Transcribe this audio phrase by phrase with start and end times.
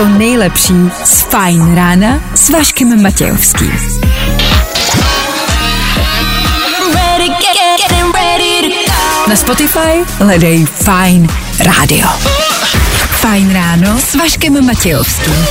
[0.00, 3.72] To nejlepší z Fajn rána s Vaškem Matějovským.
[9.28, 11.28] Na Spotify hledej Fine
[11.64, 12.08] Radio.
[13.10, 15.46] Fajn ráno s Vaškem Matějovským.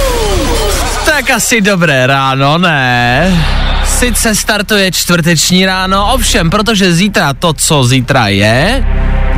[1.06, 3.46] Tak asi dobré ráno, ne?
[3.86, 8.86] Sice startuje čtvrteční ráno, ovšem, protože zítra to, co zítra je,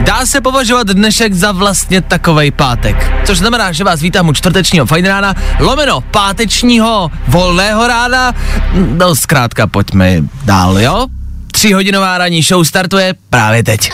[0.01, 3.11] dá se považovat dnešek za vlastně takovej pátek.
[3.25, 8.33] Což znamená, že vás vítám u čtvrtečního fajn rána, lomeno pátečního volného rána.
[8.73, 11.07] No zkrátka, pojďme dál, jo?
[11.51, 13.91] Tříhodinová ranní show startuje právě teď.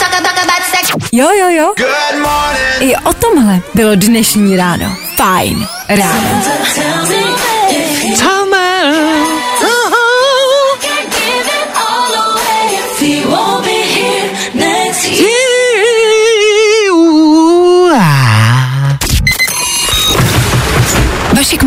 [1.12, 1.74] Jo, jo, jo.
[2.80, 4.96] I o tomhle bylo dnešní ráno.
[5.16, 6.42] Fajn ráno.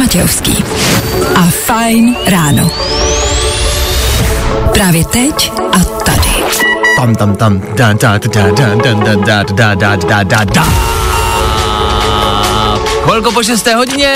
[0.00, 0.64] Matějovský
[1.34, 2.70] a Fajn ráno.
[4.72, 6.44] Právě teď a tady.
[6.96, 10.64] Tam, tam, tam, da, da, da, da, da, da, da, da, da, da, da, da.
[13.02, 13.66] Chvilku po 6.
[13.66, 14.14] hodině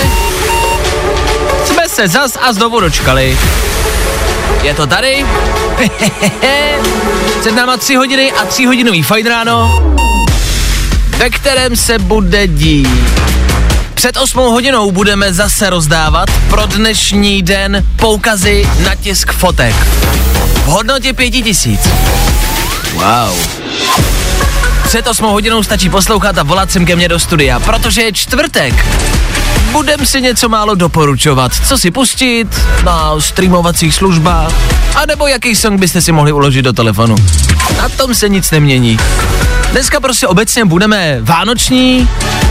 [1.65, 3.39] jsme se zas a znovu dočkali.
[4.63, 5.27] Je to tady.
[7.41, 9.83] Před náma 3 hodiny a 3 hodinový fajn ráno,
[11.19, 13.24] ve kterém se bude dít.
[14.05, 19.75] Před 8 hodinou budeme zase rozdávat pro dnešní den poukazy na tisk fotek.
[20.55, 21.89] V hodnotě 5000.
[22.95, 23.39] Wow.
[24.85, 28.87] Před 8 hodinou stačí poslouchat a volat sem ke mně do studia, protože je čtvrtek.
[29.73, 32.47] Budem si něco málo doporučovat, co si pustit
[32.85, 34.53] na streamovacích službách,
[34.95, 37.15] anebo jaký song byste si mohli uložit do telefonu.
[37.77, 38.99] Na tom se nic nemění.
[39.73, 42.09] Dneska prostě obecně budeme vánoční,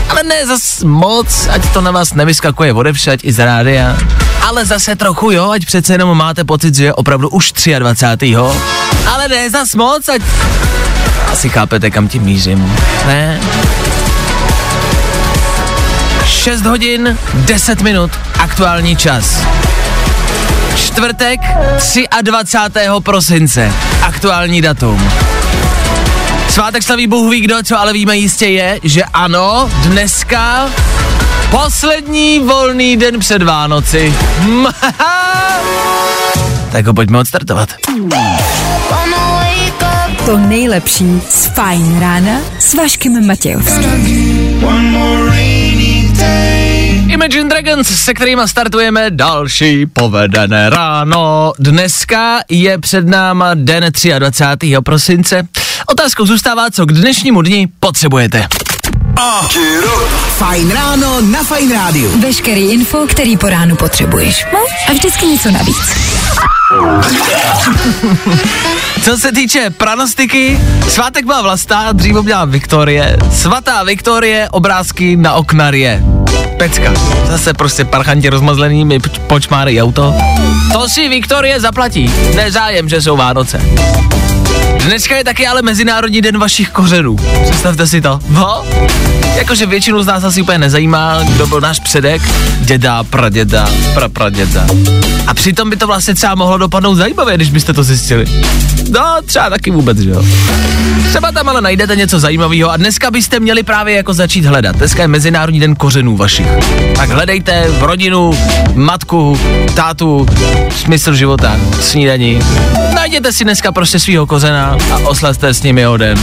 [0.08, 3.96] ale ne zas moc, ať to na vás nevyskakuje odevšať i z rádia.
[4.42, 8.36] Ale zase trochu jo, ať přece jenom máte pocit, že je opravdu už 23.
[9.06, 10.22] Ale ne zas moc, ať
[11.44, 12.76] asi chápete, kam tím mířím.
[13.06, 13.40] Ne?
[16.24, 19.42] 6 hodin, 10 minut, aktuální čas.
[20.76, 21.40] Čtvrtek,
[22.22, 22.80] 23.
[23.02, 23.72] prosince,
[24.02, 25.10] aktuální datum.
[26.48, 30.68] Svátek slaví Bůh ví kdo, co ale víme jistě je, že ano, dneska
[31.50, 34.14] poslední volný den před Vánoci.
[36.72, 37.68] tak ho pojďme odstartovat.
[40.26, 44.64] To nejlepší z Fajn rána s Vaškem Matějovským.
[47.08, 51.52] Imagine Dragons, se kterými startujeme další povedené ráno.
[51.58, 53.84] Dneska je před náma den
[54.18, 54.74] 23.
[54.84, 55.42] prosince.
[55.86, 58.46] Otázkou zůstává, co k dnešnímu dni potřebujete.
[60.38, 62.10] Fajn ráno na Fajn rádiu.
[62.20, 64.46] Veškerý info, který po ránu potřebuješ.
[64.52, 64.58] No
[64.88, 65.76] a vždycky něco navíc.
[69.02, 73.16] Co se týče pranostiky, svátek byla Vlasta, dříve měla Viktorie.
[73.32, 76.02] Svatá Viktorie, obrázky na oknarie.
[76.58, 76.92] Pecka.
[77.30, 80.14] Zase prostě parchanti rozmazlený mi počmáry auto.
[80.72, 82.12] To si Viktorie zaplatí.
[82.34, 83.60] Nezájem, že jsou Vánoce.
[84.84, 87.16] Dneska je taky ale Mezinárodní den vašich kořenů.
[87.42, 88.20] Představte si to.
[88.28, 88.64] No,
[89.36, 92.22] jakože většinu z nás asi úplně nezajímá, kdo byl náš předek,
[92.60, 94.66] děda, praděda, prapraděda.
[95.26, 98.26] A přitom by to vlastně třeba mohlo dopadnout zajímavě, když byste to zjistili.
[98.90, 100.24] No, třeba taky vůbec, že jo.
[101.08, 104.76] Třeba tam ale najdete něco zajímavého a dneska byste měli právě jako začít hledat.
[104.76, 106.46] Dneska je Mezinárodní den kořenů vašich.
[106.96, 108.38] Tak hledejte v rodinu,
[108.74, 109.40] matku,
[109.74, 110.26] tátu,
[110.76, 112.40] smysl života, snídaní.
[112.94, 116.18] Najděte si dneska prostě svého kořena a oslavte s ním jeho den.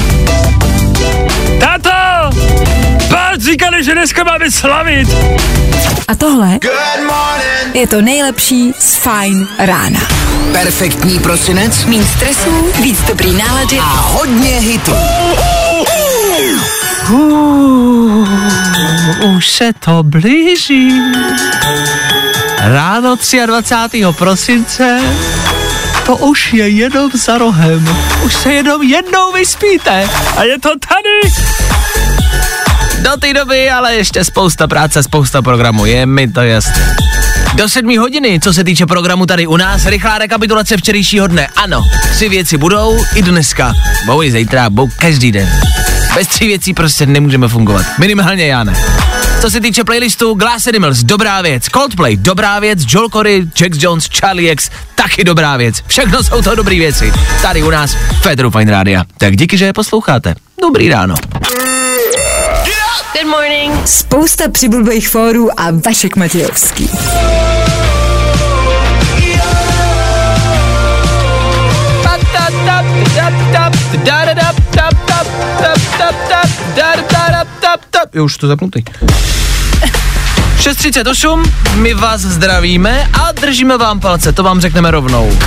[1.60, 1.91] Tato!
[3.42, 5.10] Říkali, že dneska máme slavit.
[6.08, 6.60] A tohle
[7.74, 10.00] je to nejlepší z Fajn rána.
[10.52, 14.92] Perfektní prosinec Mín stresu, víc dobrý nálady a hodně hitů.
[17.10, 18.28] Uh,
[19.36, 21.02] už se to blíží.
[22.60, 24.04] Ráno 23.
[24.12, 25.02] prosince
[26.06, 27.98] to už je jenom za rohem.
[28.26, 31.34] Už se jenom jednou vyspíte a je to tady.
[33.02, 36.96] Do té doby ale ještě spousta práce, spousta programu, je mi to jasné.
[37.56, 41.48] Do sedmí hodiny, co se týče programu tady u nás, rychlá rekapitulace včerejšího dne.
[41.56, 41.82] Ano,
[42.12, 43.74] tři věci budou i dneska.
[44.06, 45.50] Budou i zítra, budou každý den.
[46.16, 47.86] Bez tří věcí prostě nemůžeme fungovat.
[48.00, 48.74] Minimálně já ne.
[49.42, 51.64] Co se týče playlistu Glass Animals, dobrá věc.
[51.74, 52.80] Coldplay, dobrá věc.
[52.88, 55.76] Joel Corey, Jax Jones, Charlie X, taky dobrá věc.
[55.88, 57.14] Všechno jsou to dobré věci.
[57.42, 59.04] Tady u nás Federu Fine Rádia.
[59.18, 60.36] Tak díky, že je posloucháte.
[60.62, 61.16] Dobrý ráno.
[63.14, 63.88] Good morning.
[63.88, 66.90] Spousta přibulbých fórů a Vašek Matějovský.
[78.14, 78.84] Jo, už to zapnutý.
[80.58, 85.38] 6.38, my vás zdravíme a držíme vám palce, to vám řekneme rovnou.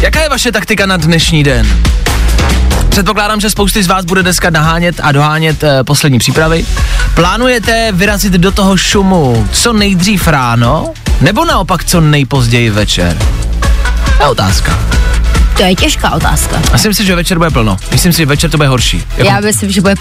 [0.00, 1.66] Jaká je vaše taktika na dnešní den?
[2.96, 6.66] Předpokládám, že spousty z vás bude dneska nahánět a dohánět e, poslední přípravy.
[7.14, 13.18] Plánujete vyrazit do toho šumu co nejdřív ráno, nebo naopak co nejpozději večer?
[14.16, 14.78] To je otázka.
[15.56, 16.62] To je těžká otázka.
[16.72, 17.76] Myslím, že večer bude plno.
[17.92, 19.04] Myslím si, že večer to bude horší.
[19.16, 19.30] Jako...
[19.30, 19.94] Já myslím, že bude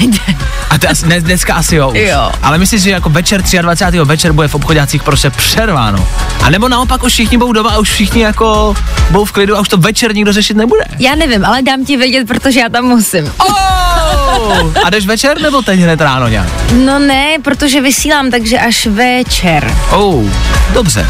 [0.00, 0.36] den.
[0.70, 1.98] A to asi, dneska asi jo, už.
[1.98, 2.32] jo.
[2.42, 3.98] Ale myslím si, že jako večer 23.
[3.98, 6.08] večer bude v obchodácích prostě přerváno.
[6.42, 8.74] A nebo naopak už všichni budou doma a už všichni jako
[9.10, 10.84] budou v klidu a už to večer nikdo řešit nebude.
[10.98, 13.32] Já nevím, ale dám ti vědět, protože já tam musím.
[13.38, 14.72] Oh!
[14.84, 16.48] A jdeš večer nebo teď hned ráno nějak?
[16.72, 19.74] No ne, protože vysílám, takže až večer.
[19.90, 20.24] Oh,
[20.72, 21.06] dobře.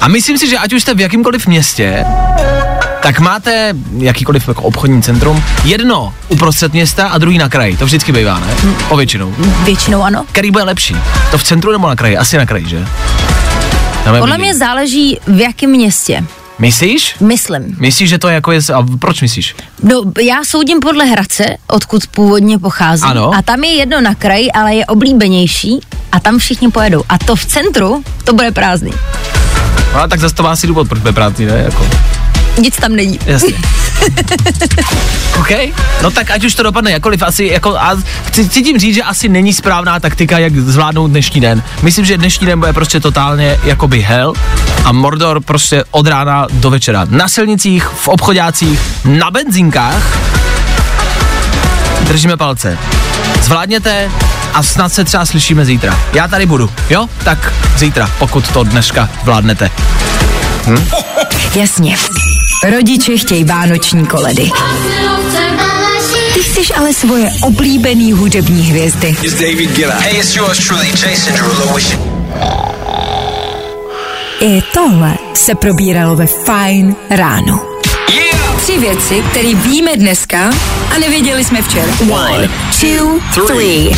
[0.00, 2.04] A myslím si, že ať už jste v jakýmkoliv městě,
[3.02, 7.76] tak máte jakýkoliv jako obchodní centrum, jedno uprostřed města a druhý na kraji.
[7.76, 8.46] To vždycky bývá, ne?
[8.88, 9.34] O většinou.
[9.64, 10.24] Většinou ano.
[10.32, 10.96] Který bude lepší?
[11.30, 12.16] To v centru nebo na kraji?
[12.16, 12.86] Asi na kraji, že?
[14.18, 16.24] Podle mě záleží v jakém městě.
[16.58, 17.14] Myslíš?
[17.20, 17.76] Myslím.
[17.78, 19.56] Myslíš, že to je jako je, a proč myslíš?
[19.82, 23.02] No, já soudím podle Hradce, odkud původně pochází.
[23.02, 23.30] Ano.
[23.38, 25.80] A tam je jedno na kraji, ale je oblíbenější
[26.12, 27.02] a tam všichni pojedou.
[27.08, 28.92] A to v centru, to bude prázdný.
[29.94, 31.62] No, tak zase to má asi důvod, proč bude prázdný, ne?
[31.64, 31.86] Jako.
[32.58, 33.18] Nic tam není.
[33.26, 33.54] Jasně.
[35.40, 35.50] OK,
[36.02, 39.02] no tak ať už to dopadne jakoliv, asi jako, a chci, chci tím říct, že
[39.02, 41.62] asi není správná taktika, jak zvládnout dnešní den.
[41.82, 44.32] Myslím, že dnešní den bude prostě totálně jakoby hell
[44.84, 47.06] a Mordor prostě od rána do večera.
[47.10, 50.18] Na silnicích, v obchodácích, na benzínkách.
[52.00, 52.78] Držíme palce.
[53.42, 54.10] Zvládněte
[54.54, 56.00] a snad se třeba slyšíme zítra.
[56.12, 57.08] Já tady budu, jo?
[57.24, 59.70] Tak zítra, pokud to dneška vládnete.
[60.66, 60.88] Hm?
[61.54, 61.96] Jasně.
[62.70, 64.50] Rodiče chtějí vánoční koledy.
[66.34, 69.16] Ty chceš ale svoje oblíbený hudební hvězdy.
[74.40, 77.69] I tohle se probíralo ve Fine ráno.
[78.70, 80.50] Tři věci, které víme dneska
[80.94, 81.92] a nevěděli jsme včera.
[82.10, 82.48] One,
[82.80, 83.90] two, three.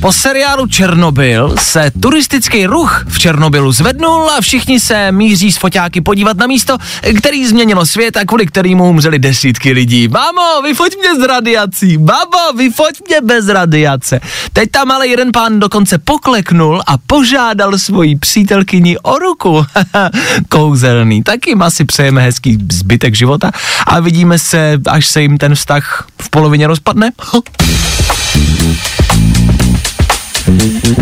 [0.00, 6.00] Po seriálu Černobyl se turistický ruch v Černobylu zvednul a všichni se míří s foťáky
[6.00, 6.78] podívat na místo,
[7.18, 10.08] který změnilo svět a kvůli kterému umřeli desítky lidí.
[10.08, 14.20] Mámo, vyfoť mě z radiací, babo, vyfoť mě bez radiace.
[14.52, 19.66] Teď tam ale jeden pán dokonce pokleknul a požádal svoji přítelkyni o ruku.
[20.48, 23.50] Kouzelný, taky jim asi přejeme hezký zbytek života
[23.86, 27.10] a vidíme se, až se jim ten vztah v polovině rozpadne.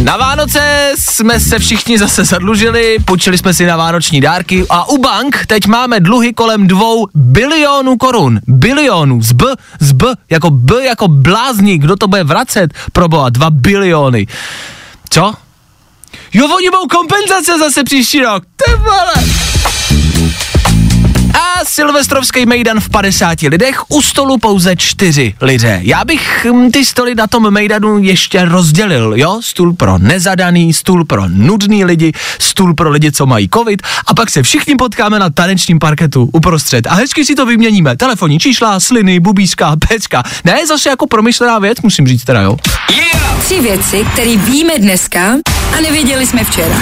[0.04, 4.98] Na Vánoce jsme se všichni zase zadlužili, půjčili jsme si na vánoční dárky a u
[4.98, 8.40] bank teď máme dluhy kolem dvou bilionů korun.
[8.46, 9.46] Bilionů, z B,
[9.80, 12.74] z B, jako B, jako blázník, kdo to bude vracet?
[12.92, 14.26] Pro boha, dva biliony.
[15.10, 15.34] Co?
[16.32, 18.44] Jo, oni budou kompenzace zase příští rok.
[18.56, 19.51] Ty vole
[21.68, 25.80] silvestrovský mejdan v 50 lidech, u stolu pouze čtyři lidé.
[25.82, 29.40] Já bych hm, ty stoly na tom mejdanu ještě rozdělil, jo?
[29.42, 34.30] Stůl pro nezadaný, stůl pro nudný lidi, stůl pro lidi, co mají covid a pak
[34.30, 37.96] se všichni potkáme na tanečním parketu uprostřed a hezky si to vyměníme.
[37.96, 40.22] Telefonní čísla, sliny, bubíska, pecka.
[40.44, 42.56] Ne, zase jako promyšlená věc, musím říct teda, jo?
[42.90, 43.44] Yeah!
[43.44, 45.34] Tři věci, které víme dneska
[45.76, 46.76] a nevěděli jsme včera.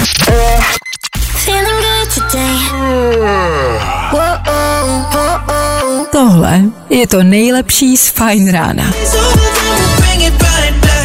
[6.13, 8.85] Tohle je to nejlepší z Fine Rána.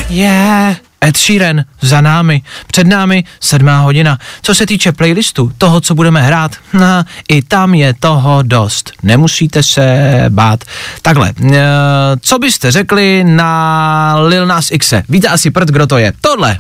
[0.10, 0.76] Yeah.
[1.06, 4.18] Ed Sheeran za námi, před námi sedmá hodina.
[4.42, 8.92] Co se týče playlistu, toho, co budeme hrát, no, i tam je toho dost.
[9.04, 10.64] Nemusíte se bát.
[11.02, 11.64] Takhle, e,
[12.22, 14.94] co byste řekli na Lil Nas X?
[15.10, 16.14] Víte asi prd, kdo to je?
[16.22, 16.58] Tohle.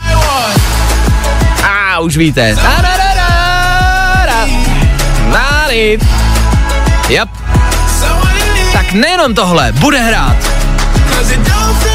[1.63, 2.55] A už víte.
[7.09, 7.29] Yep.
[8.73, 10.35] Tak nejenom tohle, bude hrát.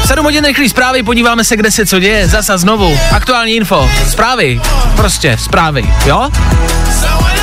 [0.05, 2.99] 7 hodin rychlý zprávy, podíváme se, kde se co děje, zasa znovu.
[3.11, 4.61] Aktuální info, zprávy,
[4.95, 6.29] prostě zprávy, jo?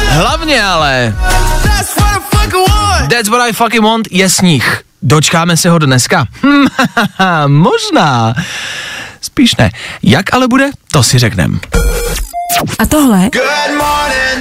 [0.08, 1.14] Hlavně ale,
[3.10, 4.80] That's what I fucking want je sníh.
[5.02, 6.26] Dočkáme se ho dneska?
[7.46, 8.34] Možná.
[9.20, 9.70] Spíš ne.
[10.02, 11.60] Jak ale bude, to si řeknem.
[12.78, 13.30] A tohle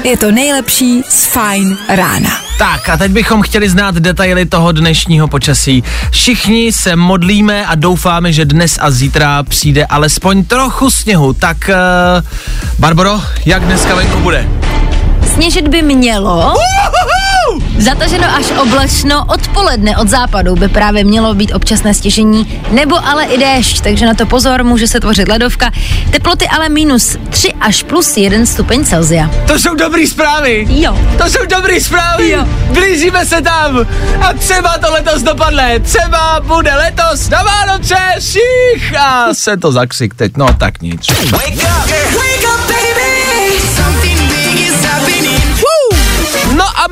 [0.04, 2.30] je to nejlepší z Fine rána.
[2.58, 5.84] Tak a teď bychom chtěli znát detaily toho dnešního počasí.
[6.12, 11.34] Všichni se modlíme a doufáme, že dnes a zítra přijde alespoň trochu sněhu.
[11.34, 12.28] Tak, uh,
[12.80, 14.48] Barbaro, jak dneska venku bude?
[15.34, 16.54] Sněžit by mělo.
[17.78, 23.38] Zataženo až oblačno odpoledne od západu by právě mělo být občasné stěžení, nebo ale i
[23.38, 25.72] déšť, takže na to pozor, může se tvořit ledovka.
[26.12, 29.30] Teploty ale minus 3 až plus 1 stupeň Celzia.
[29.48, 30.66] To jsou dobrý zprávy.
[30.70, 30.98] Jo.
[31.18, 32.30] To jsou dobrý zprávy.
[32.30, 32.46] Jo.
[32.74, 33.88] Blížíme se tam.
[34.22, 35.80] A třeba to letos dopadne.
[35.80, 38.98] Třeba bude letos na Vánoce šich.
[39.00, 40.38] A se to zakřik teď.
[40.38, 41.08] No tak nic.
[41.32, 42.27] Wake up,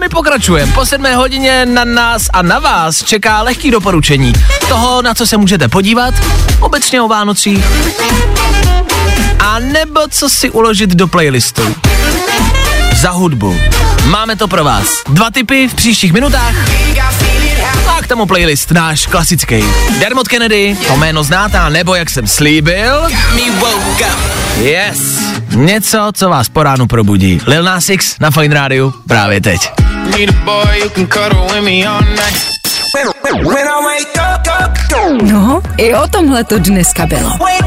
[0.06, 0.72] my pokračujeme.
[0.72, 4.34] Po sedmé hodině na nás a na vás čeká lehký doporučení
[4.70, 6.14] toho, na co se můžete podívat,
[6.60, 7.66] obecně o Vánocích,
[9.40, 11.76] a nebo co si uložit do playlistu.
[12.96, 13.60] Za hudbu.
[14.06, 14.88] Máme to pro vás.
[15.10, 16.56] Dva typy v příštích minutách.
[17.98, 19.64] A k tomu playlist náš klasický.
[20.00, 23.08] Dermot Kennedy, to jméno znáte, nebo jak jsem slíbil.
[24.58, 25.20] Yes.
[25.56, 27.42] Něco, co vás po ránu probudí.
[27.48, 29.95] Lil Nas X na Fine Radio právě teď.
[30.12, 32.52] Need a boy who can cuddle with me all night.
[33.44, 37.30] When I wake up, up, up, No, i o tomhle to dneska bylo.
[37.40, 37.66] wake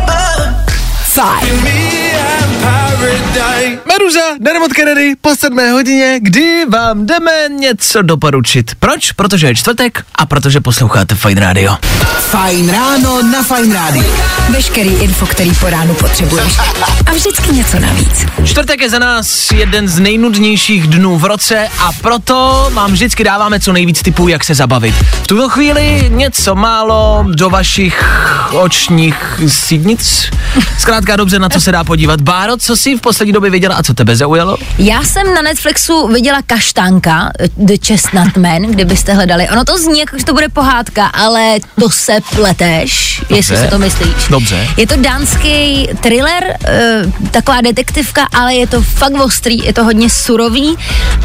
[3.35, 3.79] Fajn.
[3.89, 8.71] Meruza, Dermot Kennedy, po sedmé hodině, kdy vám jdeme něco doporučit.
[8.79, 9.13] Proč?
[9.13, 11.77] Protože je čtvrtek a protože posloucháte Fine Radio.
[12.21, 14.05] Fajn ráno na Fajn rádiu.
[14.51, 16.59] Veškerý info, který po ránu potřebuješ.
[17.07, 18.27] A vždycky něco navíc.
[18.45, 23.61] Čtvrtek je za nás jeden z nejnudnějších dnů v roce a proto vám vždycky dáváme
[23.61, 24.95] co nejvíc typů, jak se zabavit.
[24.95, 28.05] V tuto chvíli něco málo do vašich
[28.53, 30.31] očních sídnic.
[30.79, 32.21] Zkrátka dobře, na co se dá podívat.
[32.21, 34.57] Báro, co jsi v poslední době viděla a co tebe zaujalo?
[34.79, 39.49] Já jsem na Netflixu viděla Kaštánka, eh, The Chestnut Man, kdybyste hledali.
[39.49, 43.79] Ono to zní jako, že to bude pohádka, ale to se pleteš, jestli se to
[43.79, 44.29] myslíš.
[44.31, 44.69] Dobře.
[44.77, 46.45] Je to dánský thriller,
[47.05, 50.77] uh, taková detektivka, ale je to fakt ostrý, je to hodně surový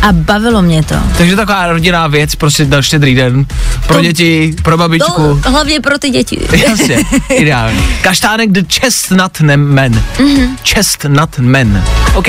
[0.01, 0.95] a bavilo mě to.
[1.17, 3.45] Takže taková rodinná věc, prostě na štědrý den.
[3.87, 5.39] Pro To- děti, pro babičku.
[5.43, 6.39] To hlavně pro ty děti.
[6.67, 6.97] Jasně,
[7.29, 7.87] ideální.
[8.01, 9.91] Kaštánek the chestnut man.
[10.17, 10.49] Mm-hmm.
[10.73, 11.82] Chestnut man.
[12.13, 12.27] OK.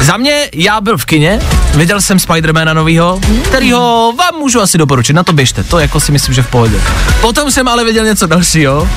[0.00, 1.40] Za mě, já byl v kině,
[1.74, 6.12] viděl jsem Spidermana novýho, kterýho vám můžu asi doporučit, na to běžte, to jako si
[6.12, 6.80] myslím, že v pohodě.
[7.20, 8.88] Potom jsem ale viděl něco dalšího,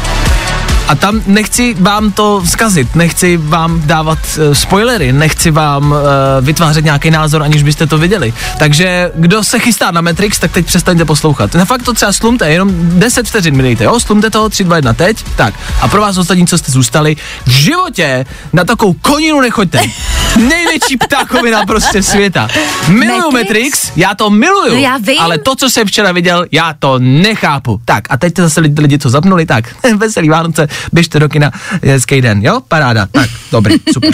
[0.87, 5.97] a tam nechci vám to vzkazit, nechci vám dávat uh, spoilery, nechci vám uh,
[6.41, 8.33] vytvářet nějaký názor, aniž byste to viděli.
[8.59, 11.55] Takže kdo se chystá na Matrix, tak teď přestaňte poslouchat.
[11.55, 13.99] Na fakt to třeba slumte, jenom 10 vteřin mi dejte, jo?
[13.99, 15.23] Slumte to, 3, 2, 1, teď.
[15.35, 15.53] Tak.
[15.81, 19.79] A pro vás ostatní, co jste zůstali, v životě na takovou koninu nechoďte.
[20.37, 22.47] Největší ptákovina prostě světa.
[22.87, 23.91] Miluju Matrix, Matrix?
[23.95, 24.73] já to miluju.
[24.73, 25.19] No já vím.
[25.19, 27.79] Ale to, co jsem včera viděl, já to nechápu.
[27.85, 31.51] Tak a teď zase lidi, lidi co zapnuli, tak veselý Vánoce, běžte do kina,
[31.81, 32.59] je hezký den, jo?
[32.67, 34.13] Paráda, tak, dobrý, super.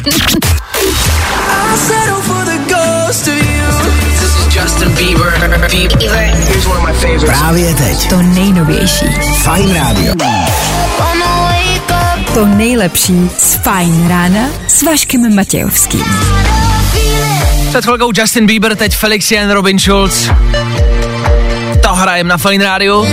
[4.61, 5.33] Justin Bieber.
[5.71, 6.09] Bieber.
[6.47, 7.39] Here's one of my favorites.
[7.39, 8.09] Právě teď.
[8.09, 9.05] To nejnovější.
[9.43, 10.15] Fajn rádio.
[12.33, 16.05] To nejlepší z Fajn rána s Vaškem Matějovským.
[17.69, 20.29] Před chvilkou Justin Bieber, teď Felix Jan Robin Schulz.
[21.81, 23.05] To hrajem na Fine Radio,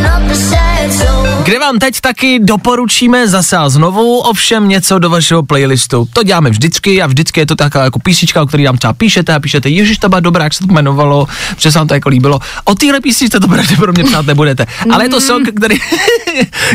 [1.45, 6.09] kde vám teď taky doporučíme zase a znovu ovšem něco do vašeho playlistu.
[6.12, 9.35] To děláme vždycky a vždycky je to taková jako písnička, o který nám třeba píšete
[9.35, 11.26] a píšete, ježiš, to byla dobrá, jak se to jmenovalo,
[11.57, 12.40] že se vám to jako líbilo.
[12.64, 14.66] O téhle písničce to pravděpodobně psát nebudete.
[14.93, 15.76] Ale je to song, který,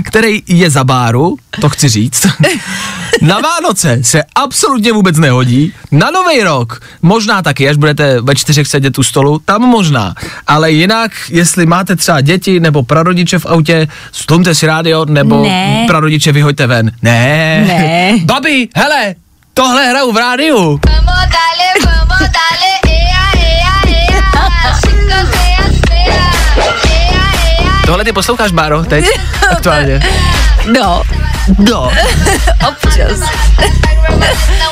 [0.04, 2.28] který je za báru, to chci říct.
[3.22, 5.74] Na Vánoce se absolutně vůbec nehodí.
[5.92, 10.16] Na Nový rok možná taky, až budete ve čtyřech sedět u stolu, tam možná.
[10.48, 15.84] Ale jinak, jestli máte třeba děti nebo prarodiče v autě, stlumte si rádio, nebo Ne.
[15.88, 16.92] prarodiče vyhoďte ven.
[17.02, 17.64] Ne.
[17.68, 18.14] Ne.
[18.26, 19.16] Babi, hele,
[19.54, 20.58] tohle hraju v rádiu.
[20.58, 24.22] Vamos, dale, vamos, dale, ea, ea, ea,
[24.74, 26.14] chicos, ea, ea,
[26.86, 27.22] ea,
[27.60, 27.82] ea.
[27.86, 29.06] Tohle ty posloucháš, Báro, teď?
[29.52, 30.00] Aktuálně.
[30.80, 31.02] No,
[31.60, 31.92] No.
[32.70, 33.20] občas.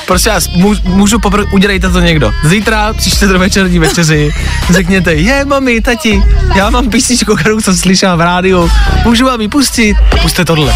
[0.07, 2.31] Prosím vás, můžu, můžu popr- udělejte to někdo.
[2.43, 4.31] Zítra příště do večerní večeři
[4.69, 6.23] řekněte, je mami, tati,
[6.55, 8.71] já mám písničku, kterou jsem slyšel v rádiu,
[9.03, 9.95] můžu vám ji pustit?
[10.21, 10.75] Puste tohle.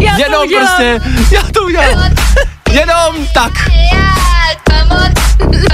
[0.00, 0.66] Já to Jenom udělám.
[0.66, 1.00] prostě,
[1.34, 2.14] já to udělám.
[2.74, 3.52] Jenom tak.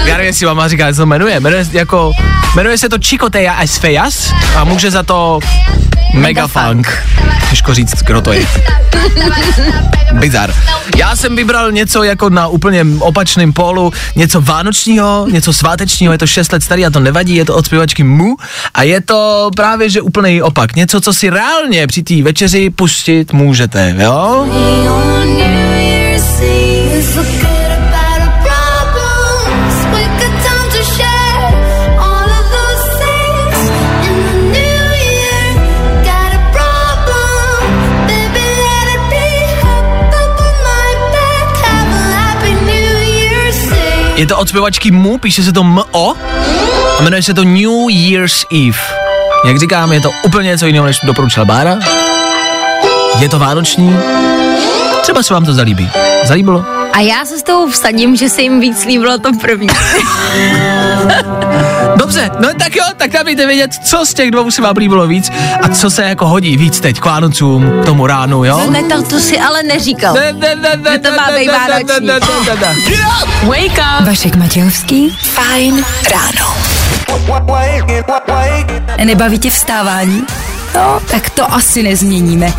[0.04, 1.40] Já nevím, jestli mama říká, jak se to jmenuje.
[1.40, 2.12] Jmenuje, jako,
[2.54, 5.40] jmenuje se to Chicotea as Feas a může za to
[6.14, 7.02] Mega Funk.
[7.50, 8.46] Těžko říct, kdo to je.
[10.12, 10.54] Bizar.
[10.96, 16.26] Já jsem vybral něco jako na úplně opačném pólu, něco vánočního, něco svátečního, je to
[16.26, 18.36] 6 let starý a to nevadí, je to od zpěvačky Mu
[18.74, 20.76] a je to právě, že úplný opak.
[20.76, 24.46] Něco, co si reálně při té večeři pustit můžete, jo?
[44.20, 46.14] Je to od zpěvačky Mu, píše se to M-O
[46.98, 48.78] a jmenuje se to New Year's Eve.
[49.46, 51.78] Jak říkám, je to úplně něco jiného, než doporučila Bára.
[53.18, 53.96] Je to vánoční.
[55.02, 55.90] Třeba se vám to zalíbí.
[56.24, 56.79] Zalíbilo?
[56.92, 59.68] A já se s tou vsadím, že se jim víc líbilo to první.
[61.96, 65.06] Dobře, no tak jo, tak tam dejte vědět, co z těch dvou se vám líbilo
[65.06, 65.30] víc
[65.62, 68.70] a co se jako hodí víc teď k Vánocům, k tomu ránu, jo?
[68.70, 70.14] Ne, to, to si ale neříkal.
[70.14, 72.06] Ne, ne, ne, ne, to má ne, být ne, ne, vánoční.
[72.06, 72.74] ne, ne, ne, ne.
[73.48, 74.06] Wake up.
[74.06, 75.10] Vašek Matějovský.
[75.10, 76.56] Fajn ráno.
[79.04, 80.24] Nebaví tě vstávání?
[80.74, 82.52] No, tak to asi nezměníme.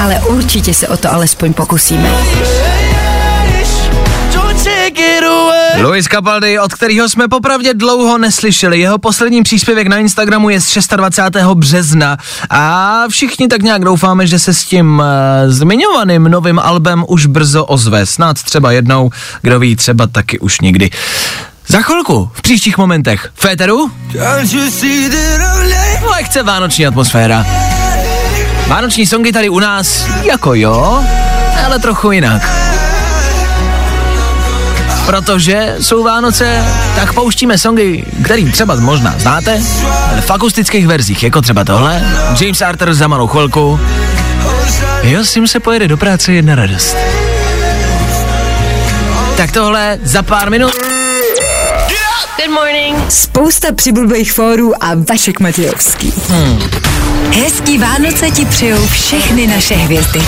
[0.00, 2.10] Ale určitě se o to alespoň pokusíme.
[5.82, 8.80] Luis Capaldi, od kterého jsme popravdě dlouho neslyšeli.
[8.80, 11.46] Jeho poslední příspěvek na Instagramu je z 26.
[11.54, 12.16] března
[12.50, 15.04] a všichni tak nějak doufáme, že se s tím uh,
[15.52, 18.06] zmiňovaným novým albem už brzo ozve.
[18.06, 19.10] Snad třeba jednou,
[19.42, 20.90] kdo ví, třeba taky už nikdy.
[21.66, 23.90] Za chvilku, v příštích momentech, Féteru,
[26.10, 27.46] lehce vánoční atmosféra.
[28.66, 31.04] Vánoční songy tady u nás, jako jo,
[31.66, 32.42] ale trochu jinak.
[35.06, 36.64] Protože jsou Vánoce,
[36.96, 39.62] tak pouštíme songy, který třeba možná znáte,
[40.10, 42.02] ale v akustických verzích, jako třeba tohle,
[42.40, 43.80] James Arthur za malou chvilku.
[45.02, 46.96] Jo, s tím se pojede do práce jedna radost.
[49.36, 50.72] Tak tohle za pár minut.
[52.36, 52.96] Good morning.
[53.08, 56.12] Spousta přibulbých fórů a Vašek Matějovský.
[56.28, 56.58] Hmm.
[57.42, 60.22] Hezký Vánoce ti přejou všechny naše hvězdy.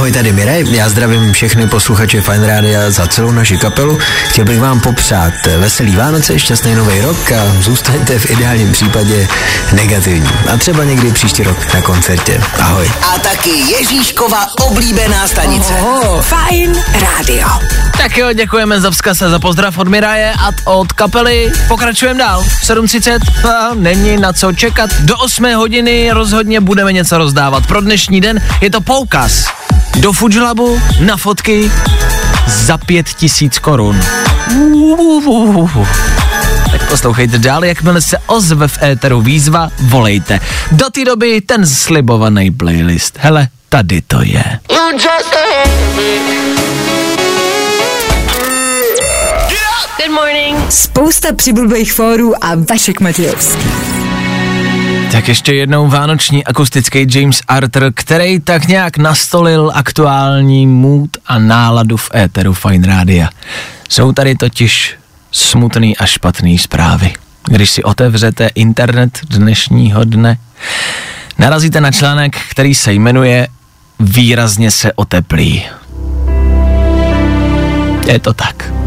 [0.00, 3.98] Ahoj, tady Miraj, já zdravím všechny posluchače Fine Rádia za celou naši kapelu.
[4.28, 9.28] Chtěl bych vám popřát veselý Vánoce, šťastný nový rok a zůstaňte v ideálním případě
[9.72, 10.28] negativní.
[10.52, 12.40] A třeba někdy příští rok na koncertě.
[12.60, 12.90] Ahoj.
[13.02, 15.72] A taky Ježíškova oblíbená stanice.
[15.72, 17.48] Oh, fajn rádio.
[17.98, 21.52] Tak jo, děkujeme za vzkaz a za pozdrav od Miraje a od kapely.
[21.68, 22.44] Pokračujeme dál.
[22.64, 24.90] 7.30, a není na co čekat.
[25.00, 27.66] Do 8 hodiny rozhodně budeme něco rozdávat.
[27.66, 29.60] Pro dnešní den je to poukaz
[30.00, 31.70] do Fujlabu na fotky
[32.46, 34.00] za pět tisíc korun.
[36.70, 40.40] Tak poslouchejte dál, jakmile se ozve v éteru výzva, volejte.
[40.72, 43.18] Do té doby ten slibovaný playlist.
[43.20, 44.44] Hele, tady to je.
[49.96, 50.72] Good morning.
[50.72, 53.99] Spousta přibulbých fórů a Vašek Matějovský.
[55.12, 61.96] Tak ještě jednou vánoční akustický James Arthur, který tak nějak nastolil aktuální mood a náladu
[61.96, 63.28] v éteru Fine Rádia.
[63.88, 64.94] Jsou tady totiž
[65.32, 67.12] smutný a špatný zprávy.
[67.44, 70.38] Když si otevřete internet dnešního dne,
[71.38, 73.48] narazíte na článek, který se jmenuje
[74.00, 75.64] Výrazně se oteplí.
[78.06, 78.79] Je to tak.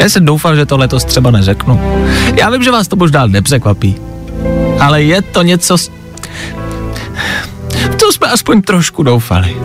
[0.00, 1.80] Já jsem doufal, že to letos třeba neřeknu.
[2.36, 3.96] Já vím, že vás to možná nepřekvapí,
[4.80, 5.90] ale je to něco, s-
[8.00, 9.56] to jsme aspoň trošku doufali.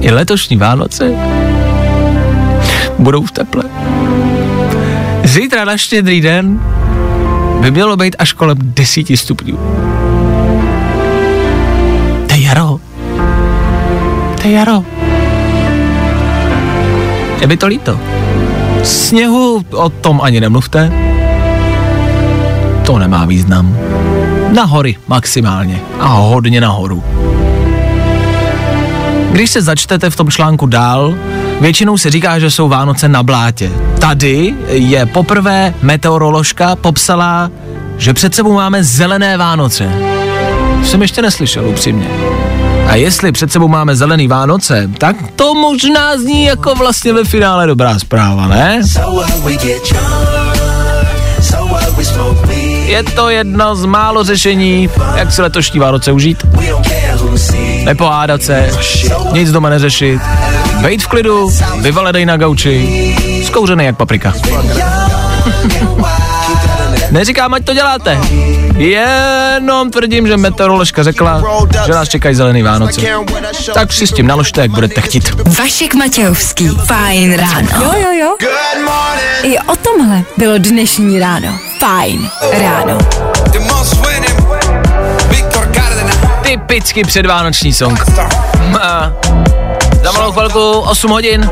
[0.00, 1.10] I letošní Vánoce
[2.98, 3.62] budou v teple.
[5.24, 6.60] Zítra na štědrý den
[7.60, 9.58] by mělo být až kolem 10 stupňů.
[12.26, 12.78] To je jaro.
[14.42, 14.84] To je jaro.
[17.40, 18.00] Je mi to líto.
[18.86, 20.92] Sněhu o tom ani nemluvte.
[22.86, 23.76] To nemá význam.
[24.52, 25.80] Na hory maximálně.
[26.00, 27.04] A hodně nahoru.
[29.32, 31.14] Když se začtete v tom článku dál,
[31.60, 33.72] většinou se říká, že jsou Vánoce na blátě.
[34.00, 37.50] Tady je poprvé meteoroložka popsala,
[37.98, 39.92] že před sebou máme zelené Vánoce.
[40.84, 42.08] Jsem ještě neslyšel upřímně.
[42.88, 47.66] A jestli před sebou máme zelený Vánoce, tak to možná zní jako vlastně ve finále
[47.66, 48.80] dobrá zpráva, ne?
[52.86, 56.46] Je to jedno z málo řešení, jak si letošní Vánoce užít.
[57.84, 58.70] Nepohádat se,
[59.32, 60.20] nic doma neřešit,
[60.80, 64.32] bejt v klidu, vyvaledej na gauči, zkouřený jak paprika.
[67.10, 68.18] Neříkám, ať to děláte.
[68.76, 71.42] Jenom tvrdím, že meteoroložka řekla,
[71.86, 73.00] že nás čekají zelený Vánoce.
[73.74, 75.30] Tak si s tím naložte, jak budete chtít.
[75.58, 76.68] Vašek Matějovský.
[76.68, 77.68] Fajn ráno.
[77.82, 78.36] Jo, jo, jo.
[79.42, 81.58] I o tomhle bylo dnešní ráno.
[81.78, 82.98] Fajn ráno.
[86.42, 88.04] Typicky předvánoční song.
[90.04, 91.50] Za malou chvilku 8 hodin.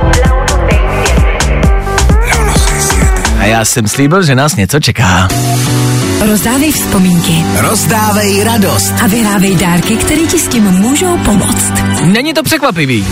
[3.45, 5.29] A já jsem slíbil, že nás něco čeká.
[6.27, 8.95] Rozdávej vzpomínky Rozdávej radost.
[9.03, 11.73] a vyhrávej dárky, které ti s tím můžou pomoct.
[12.05, 13.07] Není to překvapivý.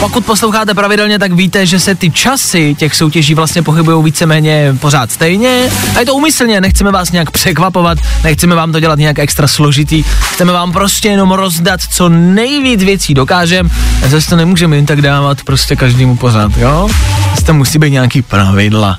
[0.00, 5.10] Pokud posloucháte pravidelně, tak víte, že se ty časy těch soutěží vlastně pohybují víceméně pořád
[5.10, 5.68] stejně.
[5.96, 10.02] A je to umyslně, nechceme vás nějak překvapovat, nechceme vám to dělat nějak extra složitý,
[10.32, 13.70] chceme vám prostě jenom rozdat co nejvíc věcí dokážem.
[14.04, 16.88] A zase to nemůžeme jen tak dávat prostě každému pořád, jo?
[17.30, 18.98] Zase tam musí být nějaký pravidla.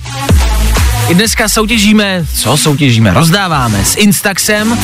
[1.11, 4.77] I dneska soutěžíme, co soutěžíme, rozdáváme s Instaxem.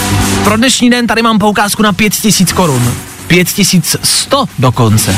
[0.44, 2.94] Pro dnešní den tady mám poukázku na 5000 korun.
[3.28, 5.16] 5100 dokonce.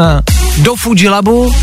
[0.00, 0.22] Eh,
[0.58, 1.54] Do Fujilabu,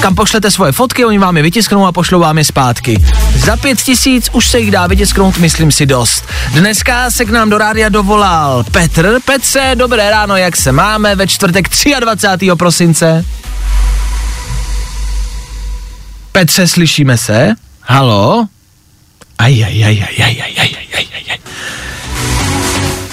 [0.00, 3.04] kam pošlete svoje fotky, oni vám je vytisknou a pošlou vám je zpátky.
[3.36, 6.24] Za 5000 už se jich dá vytisknout, myslím si, dost.
[6.52, 9.18] Dneska se k nám do rádia dovolal Petr.
[9.24, 11.68] Petře, dobré ráno, jak se máme ve čtvrtek
[12.00, 12.50] 23.
[12.56, 13.24] prosince?
[16.32, 17.54] Petře, slyšíme se?
[17.84, 18.48] Halo?
[19.38, 21.38] Aj, aj, aj, aj, aj, aj, aj, aj, aj, aj.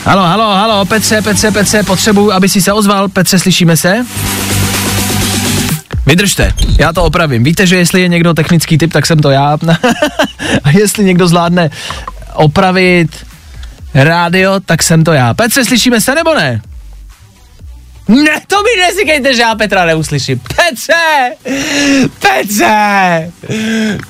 [0.06, 3.10] Halo, halo, halo, Petře, Petře, Petře, potřebuji, aby si se ozval.
[3.10, 4.06] Petře, slyšíme se?
[6.06, 7.44] Vydržte, já to opravím.
[7.44, 9.58] Víte, že jestli je někdo technický typ, tak jsem to já.
[10.64, 11.70] A jestli někdo zvládne
[12.34, 13.26] opravit
[13.94, 15.34] rádio, tak jsem to já.
[15.34, 16.62] Petře, slyšíme se nebo ne?
[18.12, 20.40] Ne, to mi neříkejte, že já Petra neuslyším.
[20.40, 21.32] Petře!
[22.20, 23.32] Petře!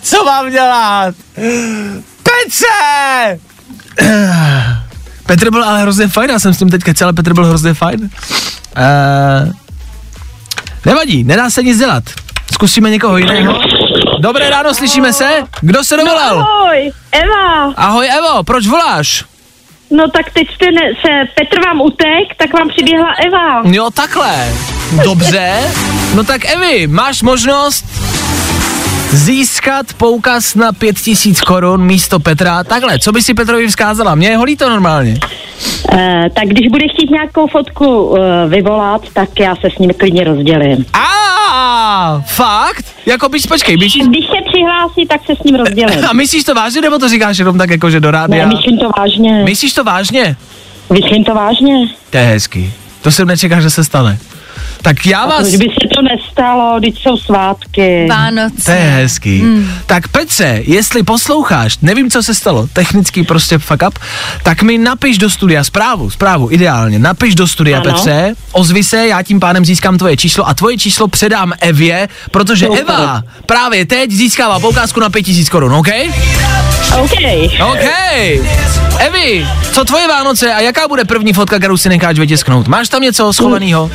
[0.02, 1.16] Co mám dělat?
[2.24, 3.40] Petře!
[5.26, 7.74] Petr byl ale hrozně fajn, já jsem s tím teď kecal, ale Petr byl hrozně
[7.74, 8.00] fajn.
[8.02, 9.52] Uh,
[10.86, 12.04] nevadí, nedá se nic dělat.
[12.54, 13.60] Zkusíme někoho jiného.
[14.20, 15.30] Dobré ráno, slyšíme se?
[15.62, 16.40] Kdo se dovolal?
[16.40, 17.74] Ahoj, Eva.
[17.76, 19.26] Ahoj Evo, proč voláš?
[19.92, 23.62] No tak teď jste ne, se Petr vám utek, tak vám přiběhla Eva.
[23.76, 24.54] Jo, takhle.
[25.04, 25.58] Dobře.
[26.16, 27.86] No tak Evi, máš možnost
[29.12, 32.64] získat poukaz na 5000 korun místo Petra.
[32.64, 34.16] Takhle, co by si Petrovi vzkázala?
[34.16, 35.20] Mě je holí to normálně.
[35.94, 36.00] Uh,
[36.34, 40.86] tak když bude chtít nějakou fotku uh, vyvolat, tak já se s ním klidně rozdělím.
[40.94, 42.86] A fakt?
[43.06, 43.94] Jako bys, počkej, bys...
[43.94, 46.06] Když se přihlásí, tak se s ním rozdělím.
[46.10, 48.48] A myslíš to vážně, nebo to říkáš jenom tak jako, že do Ne, rádia?
[48.48, 49.44] myslím to vážně.
[49.44, 50.36] Myslíš to vážně?
[50.94, 51.76] Myslím to vážně.
[52.10, 52.74] To je hezký.
[53.02, 54.18] To jsem nečekal, že se stane.
[54.82, 55.42] Tak já vás...
[55.42, 58.08] Proč by se to nestalo, teď jsou svátky.
[58.10, 58.66] Vánoce.
[58.66, 59.40] To je hezký.
[59.40, 59.72] Hmm.
[59.86, 64.00] Tak Petře, jestli posloucháš, nevím, co se stalo, technický prostě fuck up,
[64.44, 67.92] tak mi napiš do studia zprávu, zprávu, ideálně, napiš do studia, Ano.
[67.92, 72.66] Petře, ozvi se, já tím pádem získám tvoje číslo a tvoje číslo předám Evě, protože
[72.66, 72.82] Super.
[72.82, 75.88] Eva právě teď získává poukázku na 5000 korun, OK?
[77.04, 77.12] OK.
[77.72, 77.86] OK.
[79.00, 82.68] Evi, co tvoje Vánoce a jaká bude první fotka, kterou si necháš vytisknout?
[82.68, 83.92] Máš tam něco schovaného?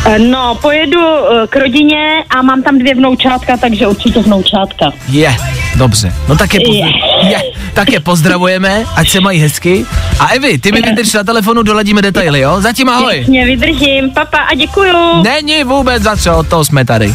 [0.17, 4.91] No, pojedu eh, k rodině a mám tam dvě vnoučátka, takže určitě vnoučátka.
[5.07, 5.35] Je,
[5.75, 6.13] dobře.
[6.29, 6.91] No tak je, pozdra-
[7.23, 7.29] Je.
[7.31, 7.41] je,
[7.73, 9.85] tak je pozdravujeme, ať se mají hezky.
[10.19, 12.61] A Evi, ty mi vydrž na telefonu, doladíme detaily, jo?
[12.61, 13.17] Zatím ahoj.
[13.17, 14.09] Jasně, vydržím.
[14.11, 15.23] Papa a děkuju.
[15.23, 17.13] Není vůbec za co, to jsme tady.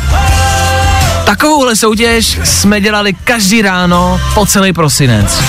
[1.27, 5.43] Takovouhle soutěž jsme dělali každý ráno po celý prosinec.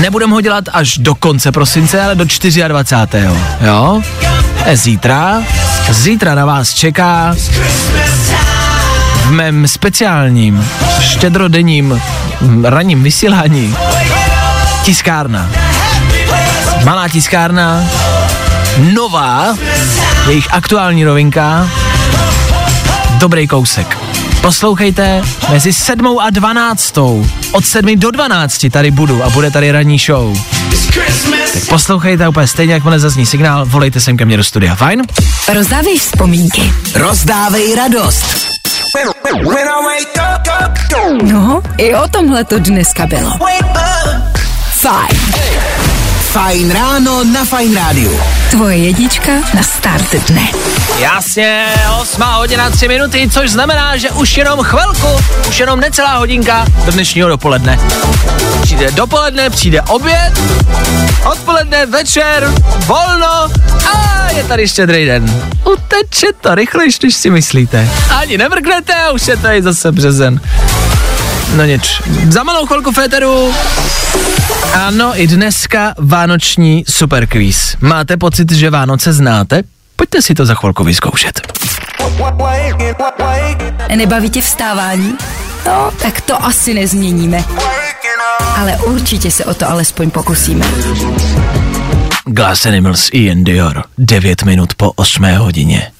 [0.00, 2.24] Nebudeme ho dělat až do konce prosince, ale do
[2.68, 3.28] 24.
[3.66, 4.02] Jo?
[4.66, 5.42] Je zítra.
[5.90, 7.36] Zítra na vás čeká
[9.24, 10.68] v mém speciálním
[11.00, 12.02] štědrodenním
[12.64, 13.76] ranním vysílání
[14.82, 15.50] tiskárna.
[16.84, 17.84] Malá tiskárna,
[18.78, 19.56] nová,
[20.28, 21.70] jejich aktuální novinka,
[23.18, 23.98] dobrý kousek.
[24.40, 27.26] Poslouchejte mezi sedmou a dvanáctou.
[27.52, 30.38] Od sedmi do dvanácti tady budu a bude tady ranní show.
[31.58, 35.02] Tak poslouchejte úplně stejně, jak mne zazní signál, volejte sem ke mně do studia, fajn?
[35.54, 36.72] Rozdávej vzpomínky.
[36.94, 38.24] Rozdávej radost.
[41.22, 43.30] No, i o tomhle to dneska bylo.
[44.70, 45.18] Fajn.
[46.28, 48.12] Fajn ráno na Fajn rádiu.
[48.50, 50.48] Tvoje jedička na start dne.
[51.00, 51.66] Jasně,
[52.00, 55.08] 8 hodina 3 minuty, což znamená, že už jenom chvilku,
[55.48, 57.78] už jenom necelá hodinka do dnešního dopoledne.
[58.62, 60.32] přijde dopoledne, přijde oběd,
[61.32, 62.52] odpoledne, večer,
[62.86, 63.48] volno
[63.92, 65.42] a je tady štědrý den.
[65.64, 67.88] Uteče to rychlejš, než si myslíte.
[68.10, 70.40] Ani nemrknete a už je tady zase březen.
[71.56, 71.82] No nic.
[72.28, 73.54] Za malou chvilku féteru.
[74.74, 77.76] Ano, i dneska vánoční superkvíz.
[77.80, 79.62] Máte pocit, že Vánoce znáte?
[79.96, 81.52] Pojďte si to za chvilku vyzkoušet.
[83.96, 85.14] Nebaví tě vstávání?
[85.66, 87.44] No, tak to asi nezměníme.
[88.56, 90.66] Ale určitě se o to alespoň pokusíme.
[92.24, 95.90] Glass Animals Ian Dior, 9 minut po 8 hodině.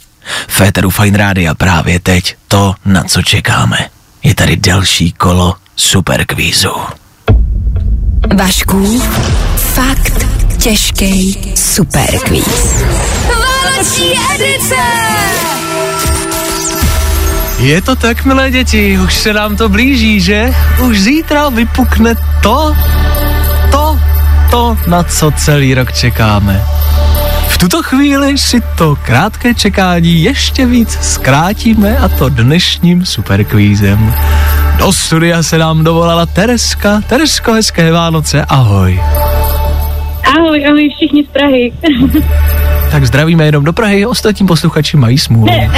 [0.49, 3.79] Féteru Fine Rádia právě teď to, na co čekáme.
[4.29, 6.71] Je tady další kolo superkvízu.
[8.37, 9.03] Vašku,
[9.57, 10.27] fakt
[10.59, 12.85] těžký superkvíz.
[13.29, 14.75] Vánoční edice!
[17.59, 20.55] Je to tak, milé děti, už se nám to blíží, že?
[20.83, 22.77] Už zítra vypukne to,
[23.73, 23.99] to,
[24.51, 26.65] to, na co celý rok čekáme.
[27.49, 34.15] V tuto chvíli si to krátké čekání ještě víc zkrátíme a to dnešním superkvízem.
[34.79, 37.01] Do studia se nám dovolala Tereska.
[37.07, 39.01] Teresko, hezké Vánoce, ahoj.
[40.37, 41.73] Ahoj, ahoj všichni z Prahy.
[42.91, 45.47] Tak zdravíme jenom do Prahy, ostatní posluchači mají smůlu.
[45.47, 45.71] Ne,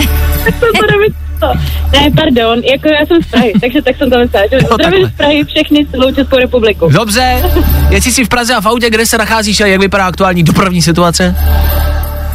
[0.44, 0.66] tak to
[1.40, 1.46] to.
[1.92, 4.46] Ne, pardon, jako já jsem z Prahy, takže tak jsem to myslela.
[4.52, 6.88] Jo, zdravím z Prahy všechny celou Českou republiku.
[6.88, 7.42] Dobře,
[7.90, 10.82] jestli jsi v Praze a v autě, kde se nacházíš a jak vypadá aktuální dopravní
[10.82, 11.34] situace?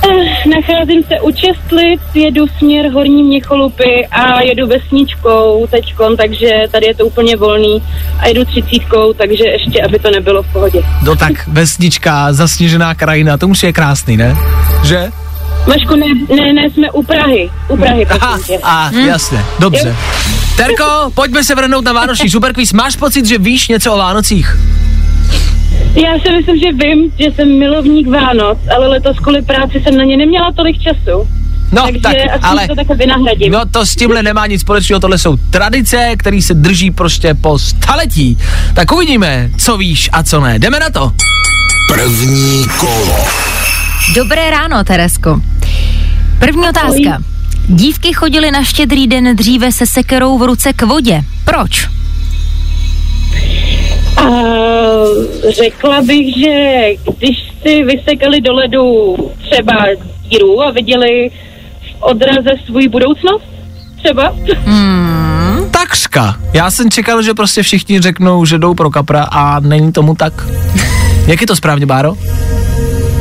[0.10, 6.86] Eh, Nacházím se u Čestlic, jedu směr Horní Měcholupy a jedu vesničkou teďkon, takže tady
[6.86, 7.84] je to úplně volný
[8.20, 10.80] a jedu třicítkou, takže ještě, aby to nebylo v pohodě.
[11.04, 14.36] No tak, vesnička, zasněžená krajina, to musí je krásný, ne?
[14.84, 15.12] Že?
[15.68, 19.96] Mašku, ne, ne, ne, jsme u Prahy, u Prahy, Aha, a jasně, dobře.
[20.58, 22.74] Terko, pojďme se vrhnout na Vánoční superkvíz.
[22.74, 24.58] Máš pocit, že víš něco o Vánocích?
[25.96, 30.04] Já si myslím, že vím, že jsem milovník Vánoc, ale letos kvůli práci jsem na
[30.04, 31.28] ně neměla tolik času.
[31.72, 32.68] No, takže tak, asi ale...
[32.68, 33.52] to takhle vynahradím.
[33.52, 37.60] No to s tímhle nemá nic společného, tohle jsou tradice, které se drží prostě po
[37.60, 38.38] staletí.
[38.74, 40.60] Tak uvidíme, co víš a co ne.
[40.60, 41.12] Jdeme na to.
[41.94, 43.26] První kolo.
[44.16, 45.42] Dobré ráno, Teresko.
[46.40, 47.24] První otázka.
[47.68, 51.22] Dívky chodily na štědrý den dříve se sekerou v ruce k vodě.
[51.46, 51.88] Proč?
[54.18, 54.26] A
[55.60, 56.84] řekla bych, že
[57.18, 59.16] když si vysekali do ledu
[59.50, 59.86] třeba
[60.30, 61.30] díru a viděli
[61.82, 63.44] v odraze svůj budoucnost,
[63.98, 64.36] třeba.
[65.72, 66.38] Takřka.
[66.54, 70.48] Já jsem čekal, že prostě všichni řeknou, že jdou pro kapra a není tomu tak.
[71.28, 72.14] Jak je to správně, Báro?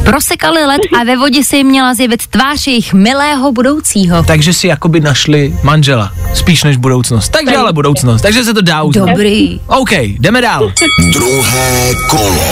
[0.04, 4.22] Prosekali led a ve vodě se jim měla zjevit tvář jejich milého budoucího.
[4.22, 7.28] Takže si jakoby našli manžela, spíš než budoucnost.
[7.28, 9.08] Takže ale budoucnost, takže se to dá uznat.
[9.08, 9.60] Dobrý.
[9.66, 10.72] OK, jdeme dál.
[11.12, 12.44] Druhé kolo.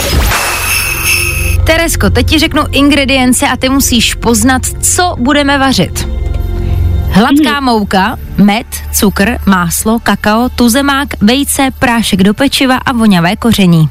[1.66, 6.08] Teresko, teď ti řeknu ingredience a ty musíš poznat, co budeme vařit.
[7.10, 13.88] Hladká mouka, med, cukr, máslo, kakao, tuzemák, vejce, prášek do pečiva a voňavé koření.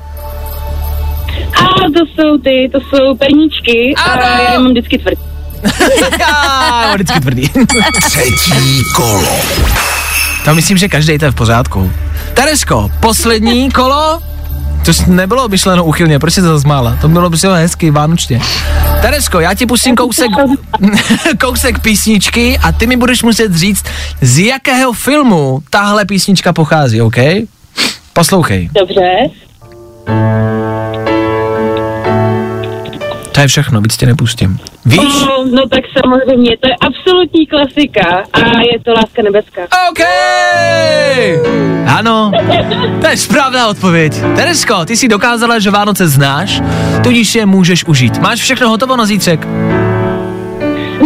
[1.62, 4.22] A to jsou ty, to jsou perníčky a Ano.
[4.22, 5.22] já je mám vždycky tvrdý.
[6.20, 7.50] Já, vždycky tvrdý.
[8.04, 9.36] Třetí kolo.
[10.46, 11.92] to myslím, že každý to je v pořádku.
[12.34, 14.22] Teresko, poslední kolo?
[14.86, 16.98] To nebylo myšleno uchylně, proč jsi to zmála?
[17.02, 18.42] To bylo prostě hezky, vánočně.
[19.02, 20.32] Teresko, já ti pustím kousek,
[21.40, 23.86] kousek písničky a ty mi budeš muset říct,
[24.22, 27.16] z jakého filmu tahle písnička pochází, OK?
[28.14, 28.70] Poslouchej.
[28.80, 29.10] Dobře.
[33.32, 34.60] To je všechno, víc tě nepustím.
[34.86, 35.00] Víš?
[35.00, 39.62] No, no tak samozřejmě, to je absolutní klasika a je to Láska nebeská.
[39.90, 40.06] OK!
[41.88, 42.32] Ano,
[43.02, 44.14] to je správná odpověď.
[44.36, 46.62] Teresko, ty si dokázala, že Vánoce znáš,
[47.04, 48.20] tudíž je můžeš užít.
[48.20, 49.46] Máš všechno hotovo na zítřek?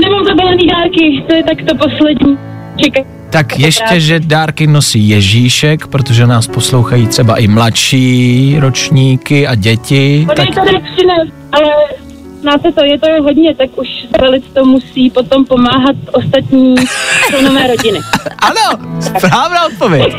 [0.02, 2.38] Nemám zabalený dárky, to je tak to poslední.
[2.84, 3.04] Čekaj.
[3.30, 10.28] Tak ještě, že dárky nosí Ježíšek, protože nás poslouchají třeba i mladší ročníky a děti.
[10.30, 11.72] On Tak je to nepřines, ale
[12.46, 13.88] znáte to, je to hodně, tak už
[14.22, 16.76] velic to musí potom pomáhat ostatní
[17.30, 18.00] členové rodiny.
[18.40, 18.86] ano,
[19.18, 20.16] správná odpověď.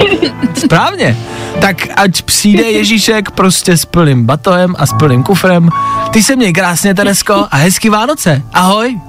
[0.55, 1.17] Správně.
[1.61, 5.69] Tak ať přijde Ježíšek prostě s plným batohem a s plným kufrem.
[6.13, 8.43] Ty se měj krásně, Teresko, a hezký Vánoce.
[8.53, 9.01] Ahoj.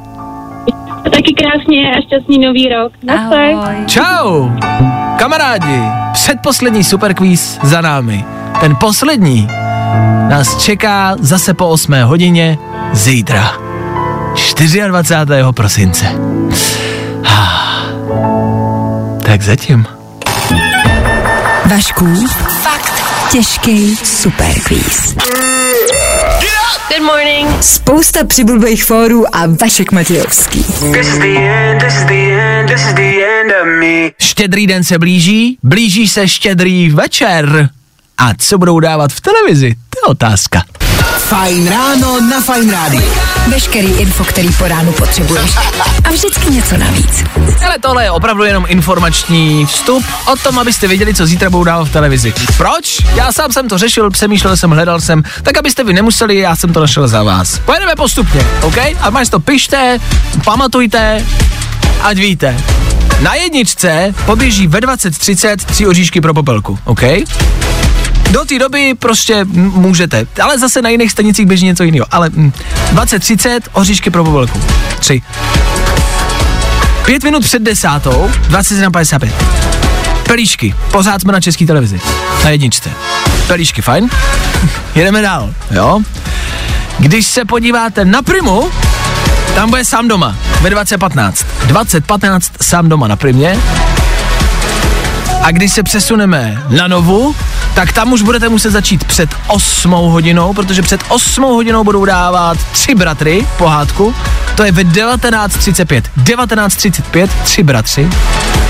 [1.03, 2.91] Taky krásně a šťastný nový rok.
[3.08, 3.58] Ahoj.
[3.86, 4.49] Čau!
[5.17, 5.82] Kamarádi,
[6.13, 8.25] předposlední superkvíz za námi.
[8.60, 9.47] Ten poslední
[10.30, 12.58] nás čeká zase po 8 hodině
[12.93, 13.54] zítra.
[14.88, 15.43] 24.
[15.52, 16.06] prosince.
[17.26, 17.67] Ah.
[19.26, 19.86] Tak zatím.
[21.65, 22.28] Vašku,
[22.62, 22.97] fakt
[23.32, 25.15] Těžký superquiz.
[26.89, 27.63] Good morning.
[27.63, 30.65] Spousta přibulbých fórů a Vašek Matějovský.
[34.19, 37.69] Štědrý den se blíží, blíží se štědrý večer.
[38.19, 39.75] A co budou dávat v televizi?
[39.89, 40.63] To je otázka.
[41.17, 43.12] Fajn ráno na Fajn rádiu.
[43.47, 45.51] Veškerý info, který po ránu potřebuješ.
[46.03, 47.23] A vždycky něco navíc.
[47.65, 51.86] Ale tohle je opravdu jenom informační vstup o tom, abyste věděli, co zítra budou dávat
[51.88, 52.34] v televizi.
[52.58, 52.97] Proč?
[53.15, 56.73] Já sám jsem to řešil, přemýšlel jsem, hledal jsem, tak abyste vy nemuseli, já jsem
[56.73, 57.60] to našel za vás.
[57.60, 58.77] Pojedeme postupně, OK?
[58.99, 59.99] A máš to pište,
[60.45, 61.25] pamatujte,
[62.01, 62.58] ať víte.
[63.21, 67.01] Na jedničce poběží ve 20.30 tři oříšky pro popelku, OK?
[68.32, 72.06] Do té doby prostě můžete, ale zase na jiných stanicích běží něco jiného.
[72.12, 72.52] Ale mm,
[72.94, 74.62] 20.30 oříšky pro popelku.
[75.00, 75.22] Tři.
[77.06, 79.32] Pět minut před desátou, 21.55.
[80.24, 82.02] Pelíšky, pořád jsme na české televizi.
[82.44, 82.90] Na jedničce.
[83.48, 84.10] Pelíšky, fajn.
[84.96, 86.02] Jedeme dál, jo.
[87.00, 88.72] Když se podíváte na Primu,
[89.56, 91.46] tam bude sám doma ve 20.15.
[91.68, 93.60] 20.15 sám doma na Primě.
[95.42, 97.36] A když se přesuneme na Novu,
[97.78, 102.58] tak tam už budete muset začít před 8 hodinou, protože před 8 hodinou budou dávat
[102.72, 104.16] tři bratry pohádku.
[104.56, 106.02] To je ve 19.35.
[106.24, 108.10] 19.35 tři bratři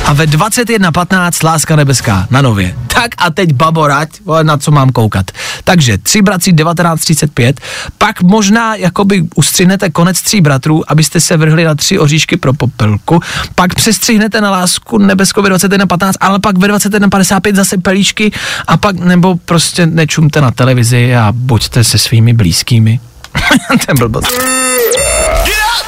[0.08, 2.76] a ve 21.15 Láska nebeská na nově.
[2.88, 4.10] Tak a teď baborať,
[4.44, 5.32] na co mám koukat.
[5.64, 7.54] Takže tři bratři 19.35,
[7.98, 13.20] pak možná jakoby ustřihnete konec tří bratrů, abyste se vrhli na tři oříšky pro popelku,
[13.56, 18.32] pak přestřihnete na Lásku nebeskou ve 21.15, ale pak ve 21.55 zase pelíšky
[18.68, 23.00] a pak nebo prostě nečumte na televizi a buďte se svými blízkými.
[23.86, 24.28] Ten blbost.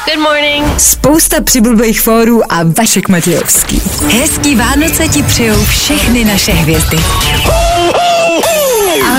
[0.06, 0.80] Good morning.
[0.80, 3.82] Spousta přibulbých fórů a Vašek Matějovský.
[4.12, 6.98] Hezký Vánoce ti přejou všechny naše hvězdy.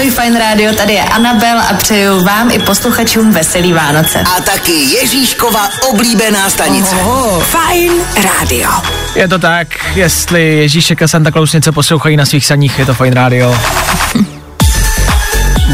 [0.00, 4.20] Ahoj Fine Radio, tady je Anabel a přeju vám i posluchačům veselý Vánoce.
[4.20, 6.96] A taky Ježíškova oblíbená stanice.
[6.96, 7.92] Oh, fajn
[8.24, 8.70] rádio.
[9.14, 12.94] Je to tak, jestli Ježíšek a Santa Claus něco poslouchají na svých saních, je to
[12.94, 13.58] fajn rádio.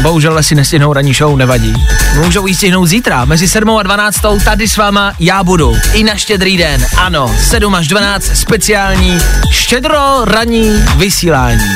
[0.01, 1.73] Bohužel si nestihnou ranní show, nevadí.
[2.15, 4.19] Můžou jí stihnout zítra, mezi 7 a 12.
[4.45, 5.77] tady s váma já budu.
[5.93, 9.19] I na štědrý den, ano, 7 až 12, speciální
[9.51, 11.69] štědro ranní vysílání.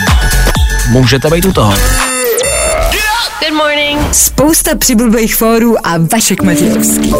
[0.89, 1.73] Můžete být u toho.
[3.47, 4.13] Good morning.
[4.13, 7.13] Spousta přibulbých fórů a Vašek Matějovský.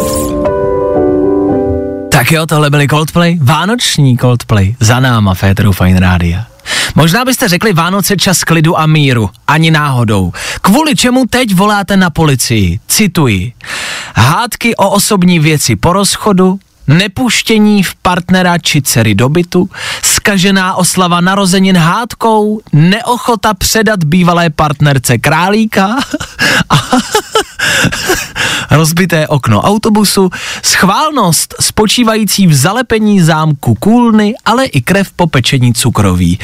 [2.10, 6.46] Tak jo, tohle byly Coldplay, vánoční Coldplay, za náma Féteru Fine Rádia.
[6.94, 10.32] Možná byste řekli Vánoce čas klidu a míru, ani náhodou.
[10.60, 12.80] Kvůli čemu teď voláte na policii?
[12.88, 13.52] Cituji.
[14.14, 16.58] Hádky o osobní věci po rozchodu,
[16.88, 19.68] nepuštění v partnera či dcery do bytu,
[20.04, 25.96] skažená oslava narozenin hádkou, neochota předat bývalé partnerce králíka
[26.70, 26.76] a
[28.70, 30.30] rozbité okno autobusu,
[30.62, 36.38] schválnost spočívající v zalepení zámku kůlny, ale i krev po pečení cukroví.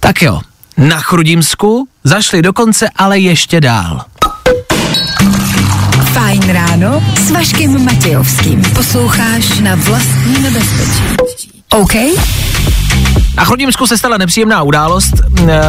[0.00, 0.40] Tak jo,
[0.76, 4.04] na Chrudimsku zašli dokonce ale ještě dál.
[6.80, 8.62] Ráno s Vaškem Matějovským.
[8.62, 11.62] Posloucháš na vlastní nebezpečí.
[11.72, 11.94] OK?
[13.36, 15.14] Na Chrudimsku se stala nepříjemná událost.
[15.48, 15.60] E,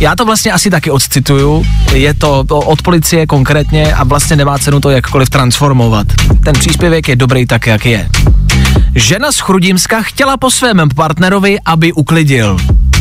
[0.00, 1.66] Já to vlastně asi taky odcituju.
[1.92, 6.06] Je to od policie konkrétně a vlastně nemá cenu to jakkoliv transformovat.
[6.44, 8.08] Ten příspěvek je dobrý tak, jak je.
[8.94, 12.56] Žena z Chrudimska chtěla po svém partnerovi, aby uklidil.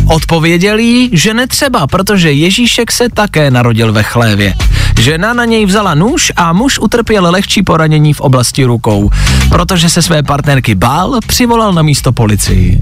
[0.08, 4.54] Odpověděl jí, že netřeba, protože Ježíšek se také narodil ve chlévě.
[5.00, 9.10] Žena na něj vzala nůž a muž utrpěl lehčí poranění v oblasti rukou.
[9.50, 12.80] Protože se své partnerky bál, přivolal na místo policii.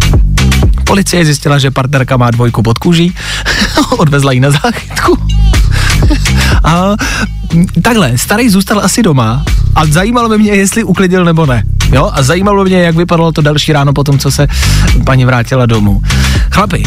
[0.84, 3.16] Policie zjistila, že partnerka má dvojku pod kůží,
[3.98, 5.18] odvezla ji na záchytku.
[6.64, 6.96] A
[7.82, 9.44] takhle, starý zůstal asi doma
[9.76, 11.64] a zajímalo by mě, jestli uklidil nebo ne.
[11.92, 14.48] Jo, a zajímalo by mě, jak vypadalo to další ráno po tom, co se
[15.06, 16.02] paní vrátila domů.
[16.52, 16.84] Chlapi,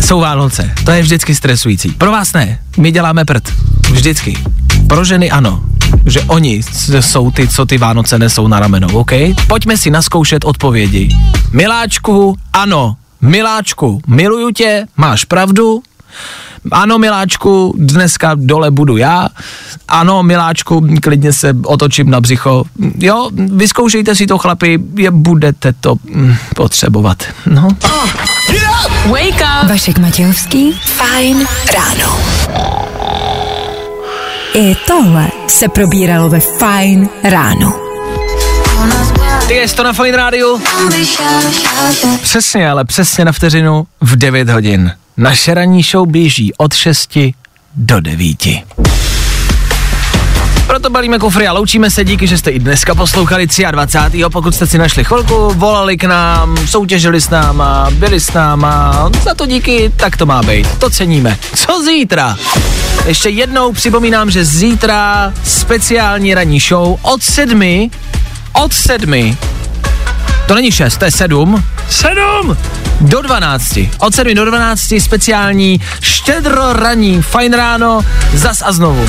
[0.00, 1.90] jsou Vánoce, to je vždycky stresující.
[1.90, 3.52] Pro vás ne, my děláme prd.
[3.90, 4.38] Vždycky.
[4.86, 5.62] Pro ženy ano,
[6.06, 6.62] že oni
[7.00, 9.10] jsou ty, co ty Vánoce nesou na ramenou, OK?
[9.46, 11.08] Pojďme si naskoušet odpovědi.
[11.52, 12.96] Miláčku, ano.
[13.20, 15.82] Miláčku, miluju tě, máš pravdu.
[16.70, 19.28] Ano, miláčku, dneska dole budu já.
[19.88, 22.64] Ano, miláčku, klidně se otočím na břicho.
[22.98, 27.22] Jo, vyzkoušejte si to, chlapi, je, budete to mm, potřebovat.
[27.46, 27.68] No.
[29.10, 29.70] Wake up!
[29.70, 30.72] Vašek Matějovský.
[30.72, 32.20] Fajn ráno.
[34.54, 37.80] I tohle se probíralo ve Fajn ráno.
[39.48, 40.62] Ty je to na Fine Rádiu.
[42.22, 44.92] Přesně, ale přesně na vteřinu v 9 hodin.
[45.16, 47.18] Naše ranní show běží od 6
[47.74, 48.38] do 9.
[50.68, 54.22] Proto balíme kufry a loučíme se, díky, že jste i dneska poslouchali 23.
[54.32, 59.34] Pokud jste si našli chvilku, volali k nám, soutěžili s náma, byli s náma, za
[59.34, 60.78] to díky, tak to má být.
[60.78, 61.38] To ceníme.
[61.54, 62.36] Co zítra?
[63.06, 67.90] Ještě jednou připomínám, že zítra speciální ranní show od sedmi,
[68.52, 69.36] od sedmi,
[70.46, 72.56] to není šest, to je sedm, sedm
[73.00, 73.78] do 12.
[73.98, 78.00] Od 7 do 12 speciální štědro raní, fajn ráno,
[78.34, 79.08] zas a znovu.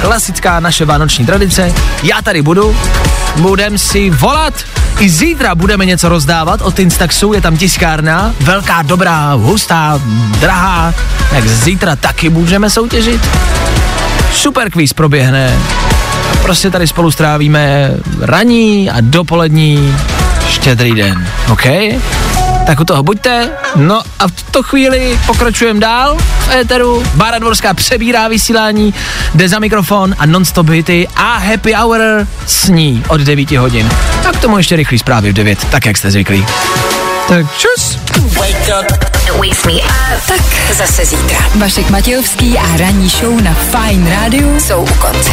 [0.00, 1.72] Klasická naše vánoční tradice.
[2.02, 2.76] Já tady budu,
[3.36, 4.54] budem si volat.
[4.98, 10.00] I zítra budeme něco rozdávat od Instaxu, je tam tiskárna, velká, dobrá, hustá,
[10.40, 10.94] drahá,
[11.30, 13.28] tak zítra taky můžeme soutěžit.
[14.32, 15.58] Super kvíz proběhne.
[16.42, 19.96] Prostě tady spolu strávíme raní a dopolední
[20.48, 21.66] štědrý den, OK?
[22.66, 23.50] Tak u toho buďte.
[23.76, 27.02] No a v tuto chvíli pokračujeme dál v éteru.
[27.14, 28.94] Bára Dvorská přebírá vysílání,
[29.34, 32.00] jde za mikrofon a non-stop hity a happy hour
[32.46, 33.90] s ní od 9 hodin.
[34.28, 36.46] A k tomu ještě rychlý zprávy v 9, tak jak jste zvyklí.
[37.28, 37.98] Tak čus.
[40.28, 40.40] Tak
[40.72, 41.38] zase zítra.
[41.54, 45.32] Vašek Matějovský a ranní show na Fine Radio jsou u konce.